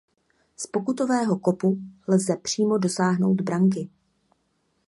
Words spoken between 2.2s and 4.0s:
přímo dosáhnout branky.